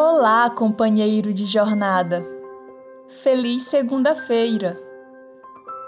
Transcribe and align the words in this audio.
Olá, 0.00 0.48
companheiro 0.48 1.34
de 1.34 1.44
jornada. 1.44 2.24
Feliz 3.08 3.64
segunda-feira. 3.64 4.80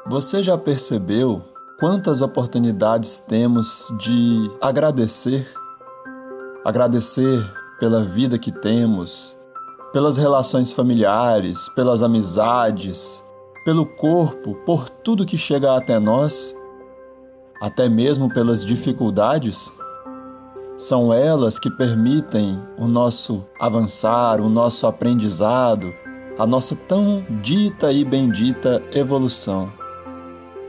Você 0.08 0.42
já 0.42 0.58
percebeu 0.58 1.40
quantas 1.78 2.20
oportunidades 2.20 3.20
temos 3.20 3.86
de 4.00 4.50
agradecer? 4.60 5.46
Agradecer 6.64 7.40
pela 7.78 8.02
vida 8.02 8.36
que 8.36 8.50
temos, 8.50 9.38
pelas 9.92 10.16
relações 10.16 10.72
familiares, 10.72 11.68
pelas 11.76 12.02
amizades, 12.02 13.24
pelo 13.64 13.86
corpo, 13.86 14.56
por 14.66 14.90
tudo 14.90 15.24
que 15.24 15.38
chega 15.38 15.76
até 15.76 16.00
nós, 16.00 16.52
até 17.62 17.88
mesmo 17.88 18.28
pelas 18.28 18.66
dificuldades? 18.66 19.72
São 20.80 21.12
elas 21.12 21.58
que 21.58 21.68
permitem 21.68 22.58
o 22.78 22.86
nosso 22.86 23.46
avançar, 23.60 24.40
o 24.40 24.48
nosso 24.48 24.86
aprendizado, 24.86 25.92
a 26.38 26.46
nossa 26.46 26.74
tão 26.74 27.22
dita 27.42 27.92
e 27.92 28.02
bendita 28.02 28.82
evolução. 28.90 29.70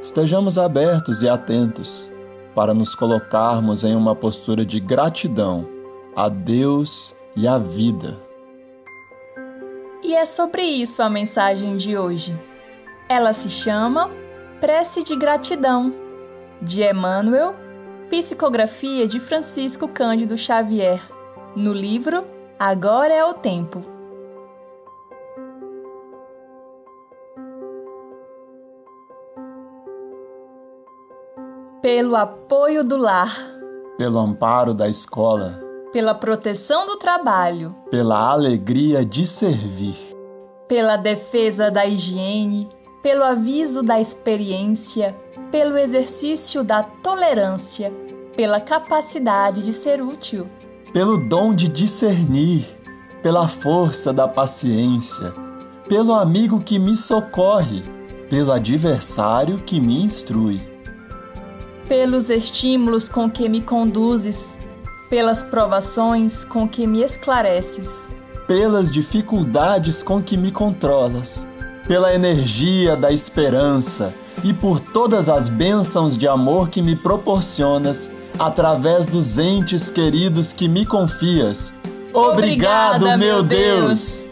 Estejamos 0.02 0.58
abertos 0.58 1.22
e 1.22 1.30
atentos 1.30 2.12
para 2.54 2.74
nos 2.74 2.94
colocarmos 2.94 3.86
em 3.86 3.96
uma 3.96 4.14
postura 4.14 4.66
de 4.66 4.82
gratidão 4.82 5.66
a 6.14 6.28
Deus 6.28 7.16
e 7.34 7.48
à 7.48 7.58
vida. 7.58 8.20
E 10.04 10.14
é 10.14 10.26
sobre 10.26 10.64
isso 10.64 11.02
a 11.02 11.10
mensagem 11.10 11.78
de 11.78 11.98
hoje. 11.98 12.38
Ela 13.08 13.32
se 13.32 13.50
chama 13.50 14.12
Prece 14.60 15.04
de 15.04 15.16
Gratidão, 15.16 15.94
de 16.62 16.84
Emmanuel 16.84 17.71
Psicografia 18.12 19.08
de 19.08 19.22
Francisco 19.22 19.88
Cândido 19.88 20.36
Xavier, 20.36 21.02
no 21.56 21.72
livro 21.72 22.28
Agora 22.60 23.14
é 23.14 23.24
o 23.24 23.34
Tempo. 23.34 23.80
Pelo 31.82 32.18
apoio 32.18 32.84
do 32.84 32.98
lar, 32.98 33.34
pelo 33.98 34.20
amparo 34.20 34.74
da 34.74 34.90
escola, 34.90 35.64
pela 35.94 36.14
proteção 36.14 36.86
do 36.86 36.98
trabalho, 36.98 37.74
pela 37.90 38.30
alegria 38.30 39.06
de 39.06 39.26
servir, 39.26 39.96
pela 40.68 40.98
defesa 40.98 41.72
da 41.72 41.86
higiene, 41.86 42.68
pelo 43.02 43.24
aviso 43.24 43.82
da 43.82 44.02
experiência, 44.02 45.16
pelo 45.52 45.78
exercício 45.78 46.64
da 46.64 46.82
tolerância, 46.82 47.92
pela 48.42 48.60
capacidade 48.60 49.62
de 49.62 49.72
ser 49.72 50.02
útil, 50.02 50.48
pelo 50.92 51.16
dom 51.16 51.54
de 51.54 51.68
discernir, 51.68 52.66
pela 53.22 53.48
força 53.48 54.12
da 54.12 54.28
paciência, 54.28 55.32
pelo 55.88 56.12
amigo 56.12 56.60
que 56.60 56.80
me 56.80 56.98
socorre, 56.98 57.84
pelo 58.32 58.52
adversário 58.52 59.60
que 59.60 59.80
me 59.80 60.02
instrui, 60.02 60.60
pelos 61.88 62.32
estímulos 62.32 63.08
com 63.08 63.30
que 63.30 63.48
me 63.48 63.62
conduzes, 63.62 64.58
pelas 65.08 65.44
provações 65.44 66.44
com 66.44 66.68
que 66.68 66.88
me 66.88 67.04
esclareces, 67.04 68.08
pelas 68.48 68.92
dificuldades 68.92 70.02
com 70.02 70.20
que 70.20 70.36
me 70.36 70.52
controlas, 70.52 71.48
pela 71.88 72.12
energia 72.12 72.96
da 72.96 73.12
esperança 73.12 74.12
e 74.44 74.52
por 74.52 74.80
todas 74.80 75.30
as 75.30 75.48
bênçãos 75.48 76.18
de 76.18 76.28
amor 76.28 76.70
que 76.70 76.82
me 76.82 76.96
proporcionas 76.96 78.12
através 78.46 79.06
dos 79.06 79.38
entes 79.38 79.90
queridos 79.90 80.52
que 80.54 80.68
me 80.68 80.86
confias. 80.86 81.74
Obrigado, 82.14 83.06
Obrigada, 83.06 83.18
meu 83.18 83.44
Deus. 83.44 83.86
Deus. 84.20 84.31